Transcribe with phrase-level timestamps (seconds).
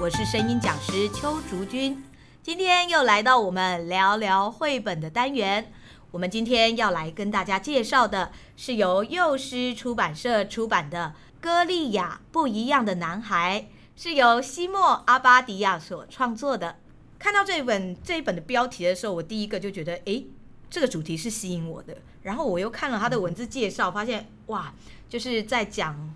[0.00, 2.02] 我是声音讲师邱竹君。
[2.42, 5.70] 今天又来到我们聊聊绘本的单元。
[6.10, 13.68] 我们今天要来跟大家介绍的是由幼狮出版社出版的《歌利亚不一样的男孩》，
[14.02, 16.76] 是由西莫阿巴迪亚所创作的。
[17.18, 20.26] 看到这本这一本的标题的时候，我第一个就觉得，诶，
[20.70, 21.98] 这个主题是吸引我的。
[22.22, 24.72] 然后我又看了他的文字介绍，发现哇，
[25.10, 26.14] 就是在讲。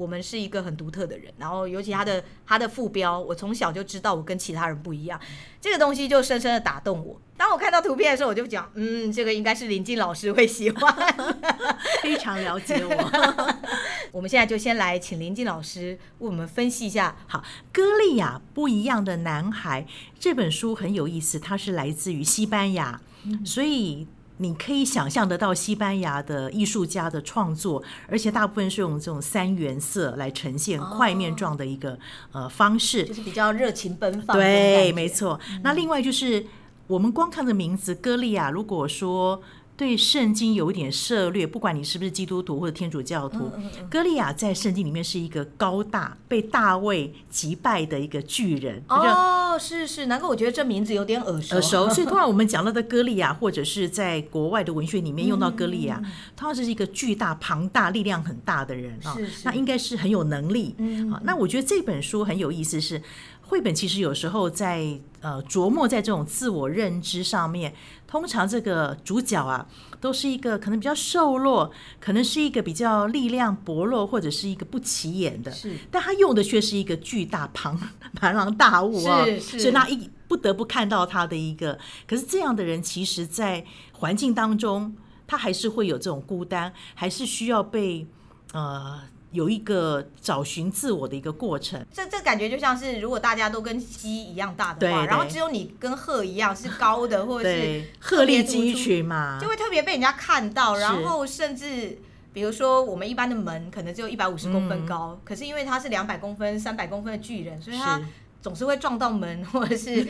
[0.00, 5.20] 我们是一个很独特的人，然后尤其他的他的副标，我从小就知道我跟其他人不一样，
[5.60, 7.20] 这个东西就深深的打动我。
[7.36, 10.96] 当我看到图片的时候，我就讲，嗯，这个应该是林静老师会喜欢，
[12.02, 13.56] 非常了解我。
[14.10, 17.14] 我们现在就先来请林静老师为我们分析一下。
[17.26, 19.86] 好，歌利亚不一样的男孩
[20.18, 24.08] 这本书很有意思，它是来自于西班牙，嗯、所以。
[24.40, 31.98] 你可以想象得到西班牙的艺术家的创作，而且大部分是用这种三原色来呈现块面状的一个
[32.32, 34.36] 呃方式，就是比较热情奔放。
[34.36, 35.38] 对，没错。
[35.62, 36.44] 那另外就是
[36.86, 39.40] 我们光看这名字歌利亚，如果说。
[39.80, 48.84] 对圣经有一点涉略，不管你是不是基督徒或者天主教徒，嗯嗯嗯、歌利亚在圣经里面是一个高大、被大卫击败的一个巨人。
[48.90, 51.54] 哦，是是，难怪我觉得这名字有点耳熟。
[51.54, 59.16] 耳熟，所以通常我们讲到的歌利亚，或者是在国外的文学里面用到歌利亚，嗯嗯、通常是一个巨大、庞大、力量很大的人啊。
[59.44, 60.74] 那应该是很有能力。
[60.76, 63.02] 嗯，那我觉得这本书很有意思是，是
[63.40, 67.74] 绘本其实有时候在呃琢磨在这种自我认知上面。
[68.06, 69.68] 通常这个主角啊，
[70.00, 75.52] 都是一个可能比较瘦弱，可能是一个比较力量薄弱，或者是一个不起眼的。
[75.52, 77.80] 是，但他用的却是一个巨大庞
[78.14, 81.78] 庞然大物啊，所以那一不得不看到他的一个。
[82.08, 84.96] 可是这样的人，其实在环境当中，
[85.28, 88.08] 他还是会有这种孤单，还是需要被
[88.52, 89.02] 呃。
[89.32, 100.76] 有一个找寻自我的一个过程，这这感觉就像是如果大家都跟鸡一样大的话，然后只有你跟鹤一样是高的，或者是鹤立鸡群嘛，就会特别被人家看到。
[100.76, 101.98] 然后甚至
[102.32, 108.00] 比如说我们一般的门可能只有一百五十公分高，嗯、可是因为它是两百公分、三百公分的巨人，所以它
[108.42, 110.06] 总是会撞到门或者是。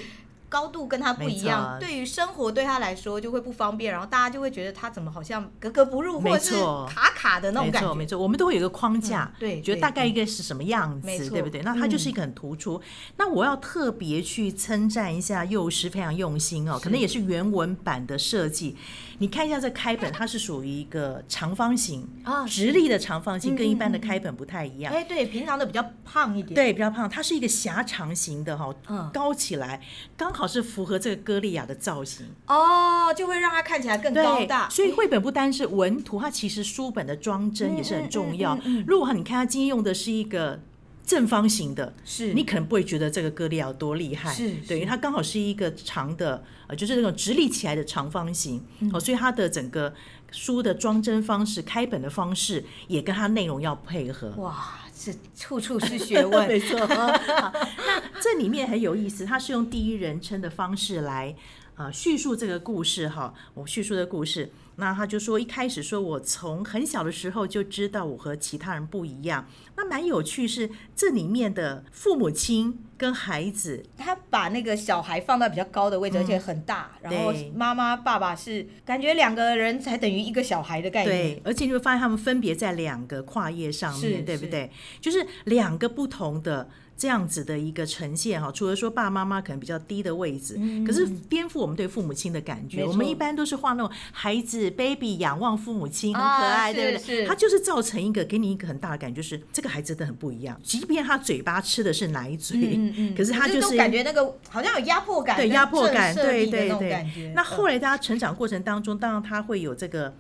[0.50, 6.53] 高度跟他不一样，对于生活对他来说就会不方便，然后大家就会觉得他怎么好像格格不入，或者是
[6.93, 7.88] 卡卡的那种感觉。
[7.88, 11.62] 没错，没错，我们都会有一个框架，对，觉得大概一个是什么样子，对不对？
[11.62, 12.81] 那他就是一个很突出。
[13.16, 18.77] 那我要特别去称赞一下幼师，非常用心哦，可能也是原文版的设计。
[19.20, 24.91] 你看一下这开本，它是属于一个长方形啊，直立的长方形，跟一般的开本不太一样。
[24.91, 27.06] 哎，对，平常的比较胖一点，对，比较胖。
[27.06, 28.75] 它是一个狭长型的哈，
[29.12, 29.82] 高起来
[30.16, 34.70] 刚好是符合这个歌利亚的造型哦，就会让它看起来更高大。
[34.70, 38.58] 所以绘本不单是文图，它其实书本的装帧也是很重要。
[38.87, 40.58] 如果你看它今天用的是一个。
[41.05, 49.93] 正方形的，是你可能不会觉得这个歌利亚有多厉害，是对，因为它刚好是一个长的，呃，就是那种直立起来的长方形，哦、嗯，所以它的整个
[50.31, 54.31] 书的装帧方式、开本的方式也跟它内容要配合。
[54.37, 56.78] 哇，这处处是学问， 没错。
[56.87, 61.34] 那这里面很有意思，它是用第一人称的方式来
[61.75, 64.53] 呃叙述这个故事哈，我叙述的故事。
[64.80, 69.46] 那他就说，一开始说，我从很小的时候就知道我和其他人不一样。
[69.76, 76.90] 那蛮有趣，是这里面的父母亲跟孩子，他把那个小孩放到比较高的位置，而且很大。
[77.02, 81.16] 然后妈妈爸爸是感觉两个人才等于一个小孩的概念。
[81.16, 84.70] 对，而且你会发现他们分别在两个跨页上面，对不对？
[85.00, 86.69] 就是两个不同的。
[87.00, 92.84] 这样子的一个呈现哈，除了说爸爸妈妈可能比较低的位置，嗯、可是颠覆我们对父母亲的感觉。
[92.84, 97.27] 我们一般都是画那种孩子 baby 仰望父母亲，很可爱，对不对？
[97.27, 100.61] 他就是造成一个给你一个很大的感觉，就是这个孩子真的很不一样。
[100.62, 107.32] 即便他嘴巴吃的是奶嘴，嗯嗯、可是他就是感觉那个好像有压迫感，对压迫感，对对对。
[107.34, 110.15] 那后来在他成长过程当中，当然他会有这个。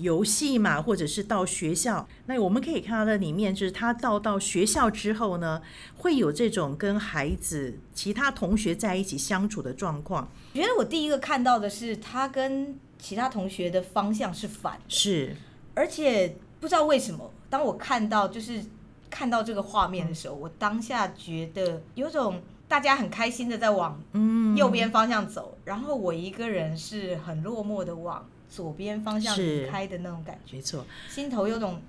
[0.00, 5.60] 游戏嘛，或者是到学校，那我们可以看到在里面，就是他到到学校之后呢，
[5.98, 10.28] 会有这种跟孩子、其他同学在一起相处的状况。
[10.54, 15.36] 我觉得我第一个看到的是他跟其他同学的方向是反的，是，
[15.74, 18.62] 而且不知道为什么，当我看到就是
[19.08, 24.00] 看到这个画面的时候，嗯、我当下觉得有种大家很开心的在往
[24.56, 28.26] 右边方向走，嗯、然后我一个人是很落寞的往。
[28.50, 31.80] 左边方向离开的那种感觉，没错，心头有种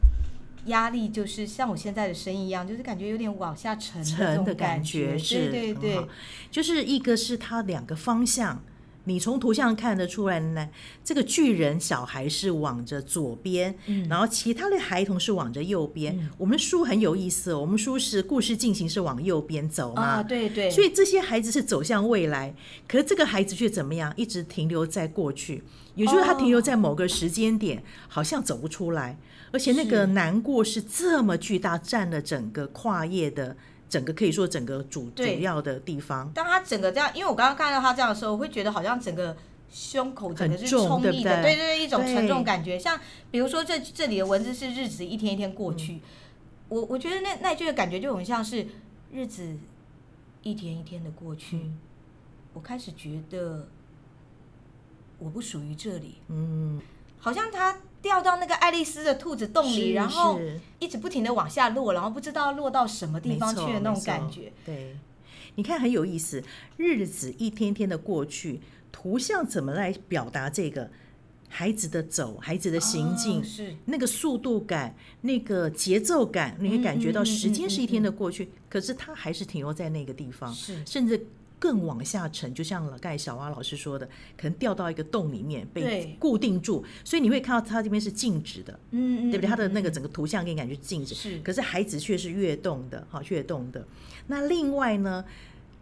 [0.68, 6.08] 压力，就是像我现在的声音一样，就是感觉有点往下沉的感觉，沉的感觉，是，对对对，
[6.52, 8.64] 就是一个是它两个方向
[9.06, 10.70] 你从图像看得出来呢，
[11.04, 16.16] 这个巨人小孩是往着左边，嗯、然后其他的孩童是往着右边。
[16.20, 20.70] 嗯、我们书很有意思，我们书是故事进行是往右边走嘛，啊，对对。
[20.70, 22.54] 所以这些孩子是走向未来，
[22.88, 24.14] 可是这个孩子却怎么样？
[24.16, 25.64] 一直停留在过去，
[25.96, 29.18] 也就是他停留在某个时间点，哦、好像走不出来，
[29.52, 33.58] 而且那个难过是这么巨大，占了整个跨页的。
[33.92, 39.36] 整个可以说整个主主要的地方，当他整个这样，因为我刚刚看到他这样的时候，我会觉得好像整个
[39.70, 41.56] 胸口整个是充溢的，对？
[41.56, 42.80] 对对，一种沉重感觉。
[42.80, 42.98] 像
[43.30, 46.00] 比如说这这里的文字是日子一天一天过去，
[46.70, 48.66] 我我觉得那那句的感觉就很像是
[49.12, 49.58] 日子
[50.42, 51.70] 一天一天的过去，
[52.54, 53.68] 我开始觉得
[55.20, 56.82] 我不属于这里，嗯，
[57.20, 57.78] 好像他。
[58.02, 60.40] 掉到那个爱丽丝的兔子洞里，然后
[60.80, 64.52] 一直不停的往下落，然后不知道落到什么地方去的那种感觉。
[64.66, 64.98] 对，
[65.56, 66.44] 你看很有意思，
[66.78, 68.62] 日子一天天的过去，
[68.92, 70.90] 图像怎么来表达这个
[71.48, 81.28] 孩子的走，孩子的行进，哦、是那个速度感，那个节奏感，你会感觉到时间是一天的过去，可是他还是停留在那个地方，是甚至。
[81.62, 84.06] 更往下沉，就像刚才小蛙老师说的，
[84.36, 89.48] 可能掉到一个洞里面被固定住，所以你会看到它这边是静止的，嗯，对不对？
[89.48, 91.38] 它的那个整个图像给你感觉静止，是。
[91.42, 93.86] 可是孩子却是跃动的，哈，跃动的。
[94.26, 95.24] 那另外呢，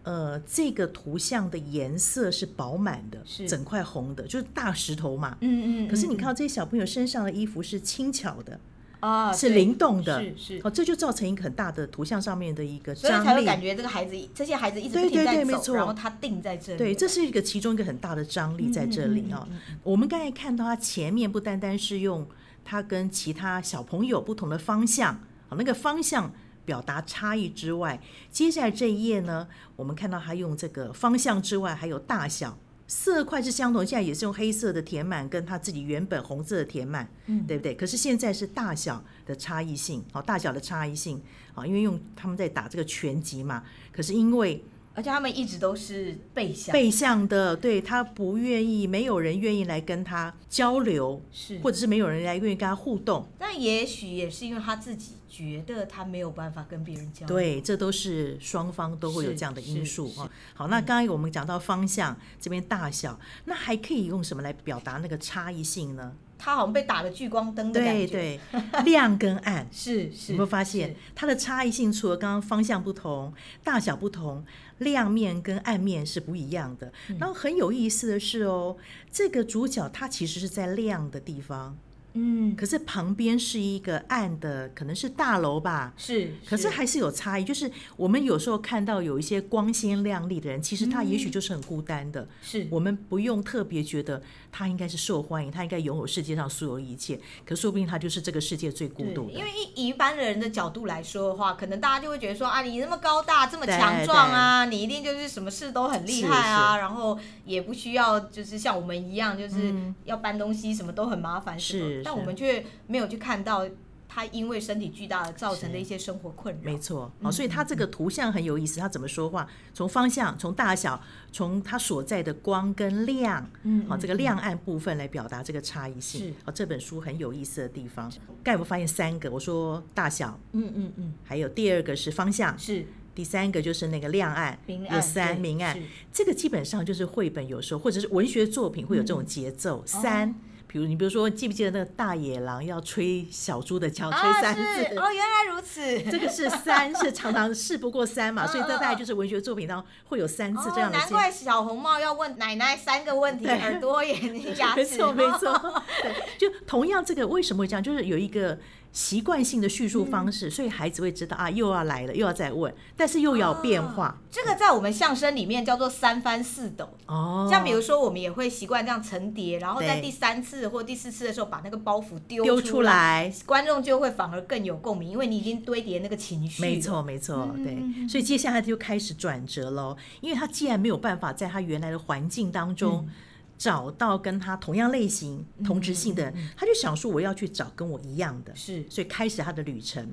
[0.04, 5.88] 呃，这个图像的颜色是饱满的，是整块红的，就是大石头嘛，嗯，嗯嗯。
[5.88, 8.60] 可是你看到这些小朋友身上的衣服是轻巧的。
[9.00, 19.48] 啊，是灵动的，是是，哦，这就造成一个很大的图像上面的一个张力，所以才会感觉这个孩子，这些孩子一直停在走，对对对，没错，然后他定在这里，对，这是一个其中一个很大的张力在这里啊。
[19.84, 22.28] 我们刚才看到他前面不单单是用
[22.66, 25.13] 他跟其他小朋友不同的方向，
[25.48, 26.34] 好，那个方向
[26.66, 32.57] 表达差异之外，接下来这一页呢，我们看到他用这个方向之外还有大小。
[32.90, 37.74] 色块是相同，现在也是用黑色的填满，跟他自己原本红色的填满，嗯，对不对？
[37.76, 41.22] 可是现在是大小的差异性，哦，大小的差异性，
[41.54, 43.64] 好，因为用他们在打这个拳击嘛，
[43.94, 44.62] 可是因为。
[44.96, 53.26] 而且他们一直都是背向背向的，对，他不愿意，没有人愿意来跟他交流，是，或者是没有人来愿意跟他互动。
[53.40, 57.36] 那也许也是因为他自己觉得他没有办法跟别人交流。
[57.36, 60.30] 对，这都是双方都会有这样的因素啊。
[60.54, 66.14] 好，那刚刚我们讲到方向、嗯、这边大小，那还可以用什么来表达那个差异性呢？
[66.42, 71.92] 它好像被打了聚光灯的感觉，对对，亮跟暗 是是，有没有发现它的差异性？
[71.92, 74.46] 除了刚刚方向不同、大小不同，
[74.78, 76.94] 亮面跟暗面是不一样的。
[77.20, 78.78] 然后很有意思的是哦，
[79.12, 81.78] 这个主角他其实是在亮的地方。
[82.14, 85.94] 嗯，可是旁边是一个暗的，可能是大楼吧。
[85.96, 87.44] 是，可是还是有差异。
[87.44, 92.28] 就是我们有时候看到有一些光鲜亮丽的人，其实他也许就是很孤单的。
[92.42, 94.22] 是，我们不用特别觉得
[94.52, 97.20] 他应该是受欢迎，他应该拥有世界上所有一切。
[97.46, 99.34] 可说不定他就是这个世界最孤独的。
[99.34, 109.74] 因为以一般的人的角度来说的话，可能大家就会觉得说啊，你那么高大，这么强壮啊，你一定就是什么事都很厉害啊，然后也不需要就是像我们一样，就是
[110.06, 111.58] 要搬东西什么都很麻烦。
[111.60, 111.99] 是。
[112.04, 113.68] 但我们却没有去看到
[114.12, 116.62] 他因为身体巨大而造成的一些生活困扰。
[116.63, 118.80] 没错，哦，所以他这个图像很有意思。
[118.80, 119.48] 他怎么说话？
[119.72, 121.00] 从方向、从大小、
[121.31, 126.22] 从他所在的光跟亮，嗯，好，这个亮暗部分来表达这个差异性。
[126.22, 128.12] 是，哦，这本书很有意思的地方。
[128.44, 132.83] 刚才我发现三个，我说大小，嗯嗯嗯，还有第二个是方向，是，
[133.14, 135.80] 第三个就是那个亮暗，有三明暗。
[136.12, 140.33] 这个基本上就是绘本有时候或者是文学作品会有这种节奏，三。
[140.71, 144.61] 比如你比如说，记不记得那个大野狼要吹小猪的桥，吹三次？
[144.97, 145.99] 哦，原来如此。
[146.11, 150.97] 这个是三，是常常事不过三嘛， 所以这大概就是文学作品当中会有三次这样的。
[150.99, 154.81] 难怪小红帽要问奶奶三个问题：耳朵、眼睛、牙齿。
[154.81, 155.83] 没错，没错。
[156.04, 157.81] 对，就同样这个为什么会这样？
[157.81, 158.56] 就是有一个。
[158.92, 164.06] 习惯性的叙述方式，所以孩子会知道啊，又要来了，又要再问，但是又要变化。
[164.06, 167.48] 啊、这个在我们相声里面叫做三翻四抖哦。
[167.50, 176.62] 像比如说，我们也会习惯这样层叠，然后在第三次或第四次的时候把那个包袱丢出来，出来观众就会反而更有共鸣，因为你已经堆叠那个情绪。
[176.62, 178.08] 没错，没错，对。
[178.08, 183.06] 所以接下来就开始转折喽，因为他既然没有办法在他原来的环境当中。
[183.08, 183.14] 嗯
[183.59, 190.09] 找到跟他同样类型、同质性的人，他就想说我要去找跟我一样的，是，所以开始他的旅程。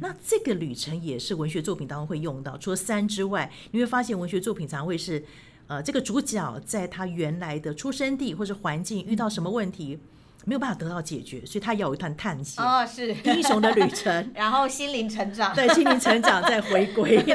[0.00, 5.24] 那这个旅程也是文学作品当中会用到，除了三之外，你会发现文学作品常会是，
[5.66, 9.98] 呃，这个主角在他原来的出生地或者环境遇到什么问题，
[10.44, 13.14] 没有办法得到解决，所以他要有一段探险哦，是。
[13.24, 17.24] 英雄的旅程， 然后心灵成长，对，心灵成长再回归。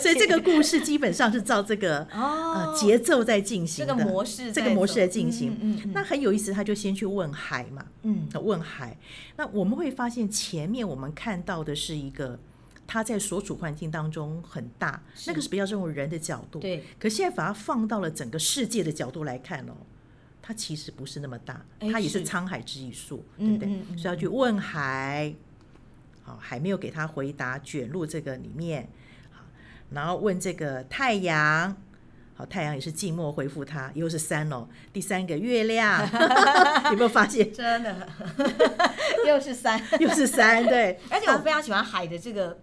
[0.00, 5.56] 所以这个故事基本上是照这个、哦、呃节奏在进行的，这个模式，这个模式在进行。
[5.60, 8.96] 嗯那很有意思，他就先去问海嘛，嗯，问海。
[9.36, 12.38] 那我们会发现前面我们看到的是一个
[12.86, 16.84] 他在所处环境当中很大，那个是比较这种人的角度，对。
[16.98, 19.72] 可现在把它放到了整个世界的角度来看哦，
[20.40, 23.68] 它其实不是那么大，它也是沧海之一粟，对不对？
[23.68, 25.34] 嗯嗯嗯、所以要去问海。
[26.22, 28.88] 好，还没有给他回答，卷入这个里面。
[29.90, 31.76] 好，然后问这个太阳，
[32.34, 34.68] 好，太阳也是静默回复他，又是三哦。
[34.92, 36.02] 第三个月亮，
[36.90, 37.52] 有没有发现？
[37.52, 38.06] 真的，
[39.26, 40.98] 又是三，又是三，对。
[41.10, 42.58] 而且我非常喜欢海的这个，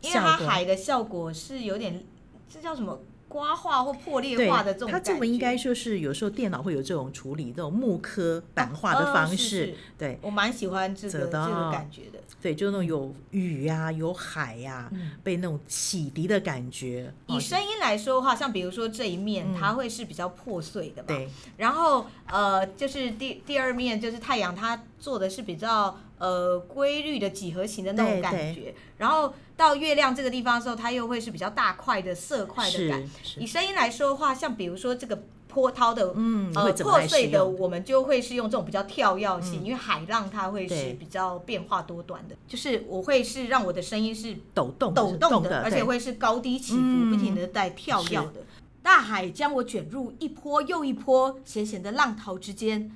[0.00, 2.02] 因为它海的效果是有点，
[2.48, 3.00] 这叫什么？
[3.32, 9.32] 刮化或破裂化的这种，它这么应该说是有时候电脑会有这种处理，这种木刻版画的方式。
[9.32, 12.18] 哦哦、是是对，我蛮喜欢这个这个感觉的。
[12.42, 17.10] 对，就那种有雨呀、啊，有海呀、啊，嗯、被那种洗涤的感觉。
[17.28, 21.06] 以声音来说的话，像比如说这一面，嗯、它会是比较破碎的嘛。
[21.08, 21.28] 对。
[21.56, 28.54] 然后呃，就是第第二面就是太阳，它做的是比较呃规律的几何形的那种感觉。
[28.54, 29.34] 对对然后。
[29.54, 33.08] 到月亮这个地方的时候，它又会是比较大块的色块的感。
[33.38, 42.34] 以声音来说的话，像比如说这个波涛的，嗯，呃，破碎的，我们就会是用这种比较跳跃性，嗯、因为海浪它会是比较变化多端的。
[42.48, 48.44] 就是我会是让我的声音是抖动、抖动的，的而且会是高低起伏、嗯、不停的在跳跃的。
[48.82, 52.90] 大海将我卷入一波又一波咸咸的浪涛之间。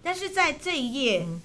[0.00, 1.40] 但是在这一页，嗯、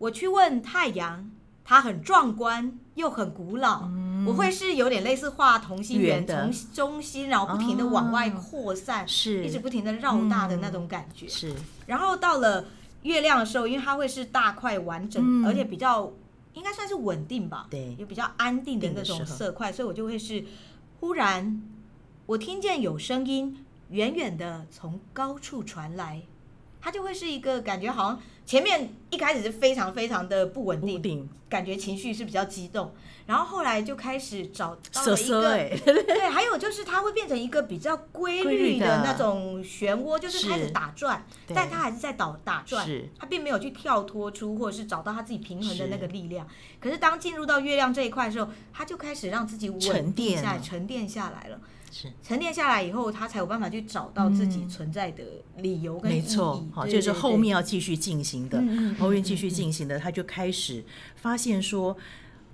[0.00, 1.30] 我去问太阳，
[1.62, 3.82] 它很壮观又很古老。
[3.84, 11.26] 嗯我会是有点类似画同心圆，从中心然后不停的往外扩散，是一直不停的绕大的那种感觉。
[11.26, 11.54] 是，
[11.86, 12.66] 然后到了
[13.02, 16.12] 月亮的时候，因为它会是大块完整，而且比较
[16.52, 20.44] 应该算是稳定吧，对，也比较安定的那种色块，所以我就会是
[21.00, 21.62] 忽然
[22.26, 26.20] 我听见有声音远远的从高处传来，
[26.80, 32.92] 它就会是一个感觉好像前面一开始是非常非常的不稳定，感觉情绪是比较激动。
[33.26, 35.40] 然后后来就开始找到了一个，
[36.02, 42.84] 对，还有就是它会变成一个比较规律的那种漩涡，就是开始打转，但它还是在倒打转，
[43.16, 46.44] 它并没有去跳脱出或者是找到它自己平衡的那个力量。
[46.80, 51.60] 可是当进入到月亮这一块的时候，它就开始让自己稳定下来，沉淀下来了。
[51.90, 55.24] 是沉淀下来以后，他才有办法去找到自己存在的
[55.56, 56.20] 理由跟意义。
[56.20, 58.62] 没错，好，就是后面要继续进行的，
[58.98, 60.84] 后面继续进行的，他就开始
[61.16, 61.96] 发现说。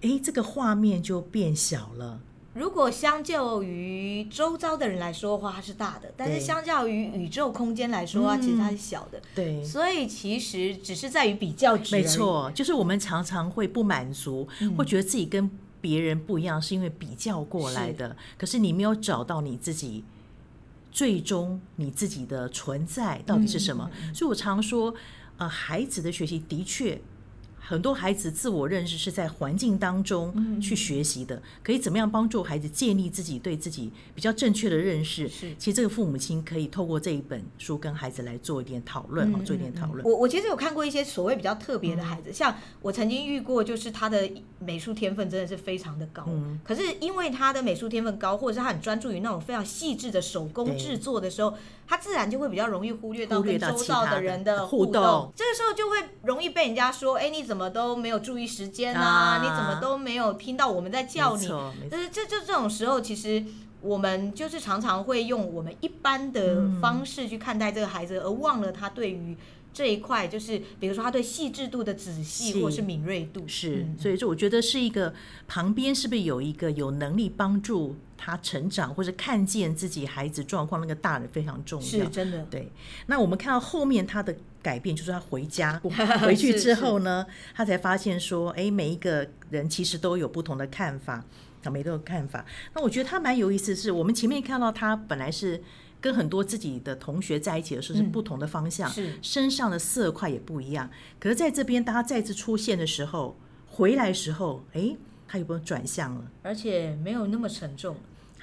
[0.03, 2.21] 哎，这个画面就变小了。
[2.53, 9.21] 如果相较于周遭的人来说的话，它是大的；但是相较于宇宙空间来说啊，其实它是小的。
[9.35, 11.97] 对，所以其实只是在于比较值。
[11.97, 15.51] 没错，就是我们常常会不满足，会觉得自己跟
[15.81, 18.17] 别人不一样，是因为比较过来的。
[18.37, 20.05] 可是你没有找到你自己，
[20.91, 23.91] 最终你自己的存在到底是什么？
[24.15, 24.95] 所以我常说，
[25.37, 27.01] 呃，孩子的学习的确。
[27.69, 35.29] 很多孩子自我认识是在环境当中去学习的，嗯、可以怎么样帮助孩子建立自己对自己比较正确的认识？
[35.29, 40.07] 是，其实这个父母亲可以透过这一本书跟孩子来做一点讨论，嗯、做一点讨论。
[40.07, 44.31] 我我其实有看过一些所谓比较特别的孩子，嗯、像我曾经遇过，就是他的
[44.61, 51.53] 美术天分真的是非常的高，嗯、可是因为他的美术天分高，或者是他很专注于那种非常细致的手工制作的时候。
[51.89, 55.33] 他自然就会比较容易忽略到跟周遭的人的，互动。
[55.37, 59.03] 这个时候就会容易被人家说：“哎，你怎么都没有注意时间啊？
[59.03, 61.47] 啊你怎么都没有听到我们在叫你？”
[61.91, 63.45] 就是这就这种时候，其实
[63.81, 69.37] 我们就是常常会用我们一般的方式去看待这个孩子，嗯、而忘了他对于
[69.73, 73.45] 这一块，就是比如说他对细致度的仔细或是敏锐度。
[73.47, 75.15] 是，嗯、所以说我觉得是一个
[75.47, 82.43] 旁边是不是有一个有能力帮助他成长，或者看见自己孩子状况，那个大人非常重要，是真的。
[82.51, 82.73] 对，
[83.07, 84.35] 那我们看到后面他的
[84.67, 85.81] 改变，就是他回家
[86.21, 91.25] 回去之后呢，是是他才发现说，哎，每一个人其实都有不同的看法，
[91.63, 92.45] 啊，每个人看法。
[92.75, 95.63] 那我觉得他蛮有意思的是，我们前面看到他本来是
[96.01, 100.91] 跟很多自己的同学在一起的时候是不同的方向，嗯、是身上的色块也不一样。
[101.21, 104.97] 可是在这边，当他再次出现的时候，回来的时候，哎。
[105.29, 106.25] 他有没有转向了？
[106.45, 107.97] 而且没有那么沉重。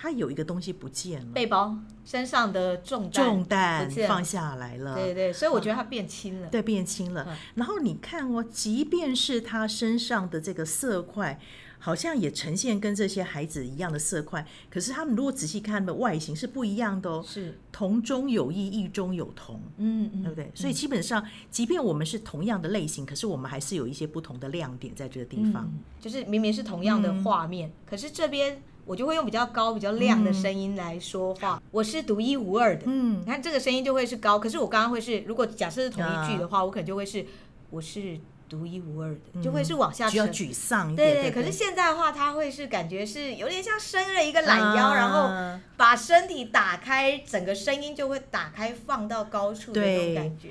[0.04, 4.96] 他有一个东西不见了，背包身上的重担重担放下来了。
[4.96, 6.50] 对对，所以我觉得他变轻了。
[6.50, 7.38] 对，变轻了。
[7.56, 11.40] 然后你看哦，即便是他身上的这个色块。
[11.80, 17.22] 好像也呈现跟这些孩子一样的色块，可是他们如果仔细看，他们的外形是不一样的哦。
[17.28, 19.60] 是同中有异，异中有同。
[19.76, 20.50] 嗯嗯，对不对？
[20.56, 25.66] 所以基本上，即便我们是同样的类型，可是我们还是有一些不同的亮点在这个地方。
[25.66, 31.56] 嗯、就是明明是同样的画面，嗯、可是这边我就会用比较高、比较亮的声音来说话。
[31.56, 32.84] 嗯、我是独一无二的。
[32.86, 34.38] 嗯，你看这个声音就会是高。
[34.38, 37.26] 可是我刚刚会是，如果假设是同一句的话，啊、我可能就会是
[37.70, 41.14] 我是独一无二的，嗯、就会是往下沉，比较沮丧一点。
[41.14, 41.32] 对对。
[41.32, 50.50] 可是现在的话，它会是感觉是有点像伸了一个懒腰，啊、然后把身体打开，整个声音就会打开，放到高处的那种感觉。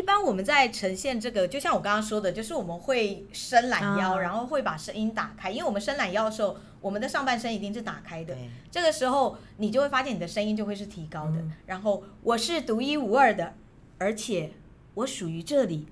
[0.00, 5.50] 一般我们在呈现这个，就像我刚刚说的，就是我们会伸懒腰，然后会把声音打开。
[5.50, 8.34] 因为我们伸懒腰的时候，我们的上半身一定是打开的。
[8.70, 11.44] 这个时候，你就会发现你的声音就会是提高的。
[11.66, 13.52] 然后我是独一无二的，
[13.98, 14.52] 而且
[14.94, 15.86] 我属于这里，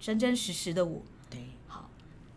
[0.00, 1.02] 真真实实的我。
[1.28, 1.90] 对，好，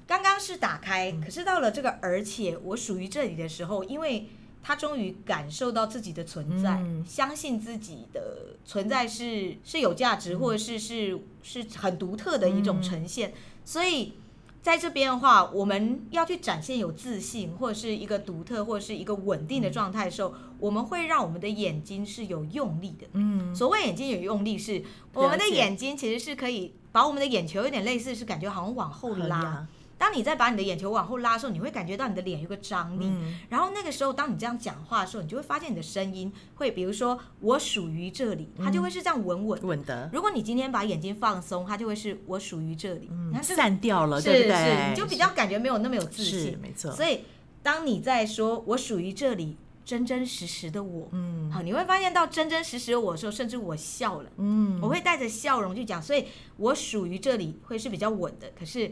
[0.05, 4.27] 刚刚是打开，可是到了这个而且我属于这里的时候，因为。
[4.63, 13.31] 他终于感受到自己的存在，嗯、相信自己的存在是是有价值，嗯、或者是是是很独特的一种呈现。
[13.31, 13.33] 嗯、
[13.65, 14.13] 所以
[14.61, 23.05] 在这边的话，我们要去展现有自信，或者是一个独特，或者是一个稳定的状态的时候，嗯、我们会让我们的眼睛是有用力的。
[23.11, 29.67] 嗯，所谓眼睛有用力是，是我们的眼睛其实是可以把我们的眼球有点类似，是感觉好像往后拉。
[30.03, 33.05] 当你在把你的眼球往后拉的时候，你会感觉到你的脸有个张力。
[33.05, 40.09] 嗯、然后那个时候，当你这样讲话的时候，你就会发现你的声音会，比如说我属于这里，它就会是这样稳稳稳的。
[40.11, 44.89] 如果你今天把眼睛放松，它就会是我属于这里，嗯、你看散掉了，对不对？
[44.89, 46.91] 你就比较感觉没有那么有自信，是没错。
[46.91, 47.21] 所以
[47.61, 49.55] 当你在说我属于这里，
[49.85, 56.25] 真真实实的我，嗯，好，你会发现到真真实实的我的时候，甚至我笑了，嗯，我会带着笑容去讲，所以
[56.57, 58.91] 我属于这里会是比较稳的，可是。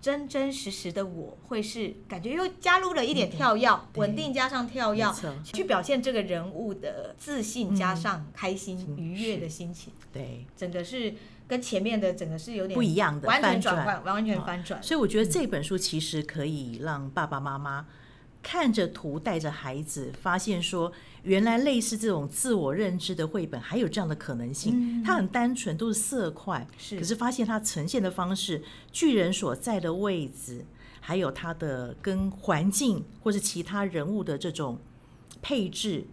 [0.00, 5.06] 真真实实的我会是感觉又加入了一点跳跃，稳定加上跳跃，
[5.44, 9.92] 去表现这个人物的自信加上开心愉悦的心情。
[10.12, 11.14] 对，整个是
[11.46, 14.82] 跟前面的整个是有点不一样的，完全转换，完全翻转。
[14.82, 17.86] 所以我觉得这本书其实可以让爸爸妈妈
[18.42, 20.92] 看着图，带着孩子，发现说。
[21.22, 30.64] 原来类似这种自我认知的绘本还有这样的可能性，嗯、它很单纯，都是色块，是可是发现它呈现的方式，巨人所在的位置，
[30.98, 34.78] 还有它的跟环境或是其他人物的这种
[35.42, 36.06] 配置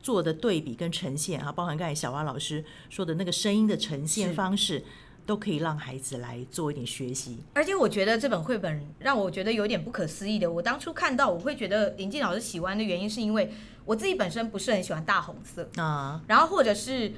[0.00, 4.84] 做的对比跟呈现啊，包含刚才小蛙老师说的那个声音的呈现方式。
[5.24, 10.50] 都可以让孩子来做一点学习，而且我觉得这本绘本让我觉得有点不可思议的。
[10.50, 13.52] 我当初看到，我会觉得林静老师喜欢的原因，是因为
[13.84, 17.12] 我自己本身不是很喜欢大红色啊，然后或者是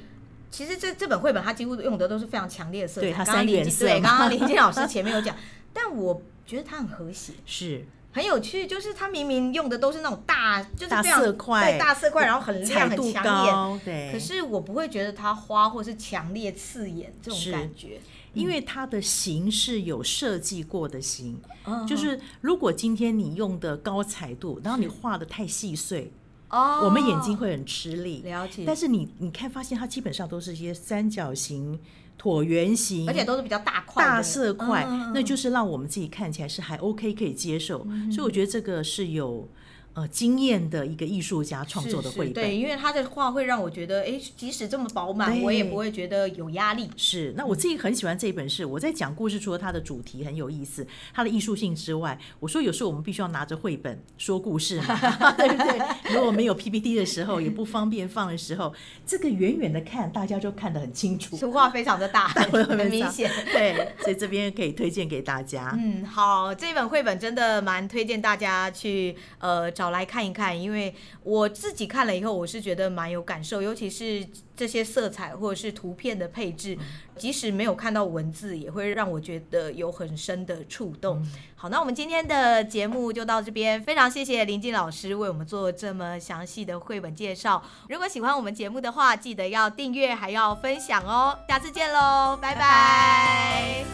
[0.51, 3.87] 其实这这本绘本它几乎用的都是非常强烈的色彩，对，它三原色。
[3.87, 5.35] 对，刚刚林静老师前面有讲，
[5.73, 7.85] 但我觉得它很和谐， 是。
[8.14, 14.12] 很有趣，就是它明明用的都是那种大，就是大色块，对，大色块，然后很亮很强烈，对。
[14.12, 18.00] 可是我不会觉得它花或是强烈刺眼这种感觉，
[18.33, 21.40] 因为它的形是有设计过的形，
[21.88, 26.12] 就是如果今天你用的高彩度，然后你画的太细碎，
[26.50, 28.22] 哦，我们眼睛会很吃力。
[28.22, 28.62] 了解。
[28.64, 31.81] 但是你你看，发现它基本上都是一些三角形。
[32.20, 39.48] 椭圆形，而且都是比较大块、大色块，嗯、那就是让我们自己看起来是还 OK 可以接受，嗯、所以我觉得这个是有。
[39.95, 46.91] 呃，经验的一个艺术家创作的绘本，对，因为他的画会让我觉得，哎，即使这么饱满，我也不会觉得有压力。
[46.97, 54.97] 是，那我自己很喜欢这一本是，是我在讲故事，除了它的主题很有意思，它的艺术性之外，我说有时候我们必须要拿着绘本说故事嘛，
[55.39, 56.13] 对不对？
[56.13, 58.75] 如果没有 PPT 的时候，也不方便放的时候，
[59.07, 63.31] 这个远远的看，大家就看得很清楚，图画非常的大， 很明显。
[63.53, 65.73] 对，所以这边可以推荐给大家。
[65.79, 69.84] 嗯，好，这本绘本真的蛮推荐大家去呃找。
[69.85, 76.79] 找来看一看，因为我自己看了以后，我是觉得蛮有感受，尤其是这些色彩或者是图片的配置，
[77.18, 81.23] 即使没有看到文字，也会让我觉得有很深的触动。
[81.55, 87.62] 好，那我们今天的节目就到这边，非常谢谢林静老师为我们做这么详细的绘本介绍。
[87.90, 91.38] 如果喜欢我们节目的话，记得要订阅还要分享哦。
[91.47, 92.61] 下次见喽，拜拜。
[92.61, 93.85] 拜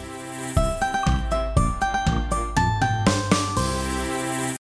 [0.55, 0.70] 拜。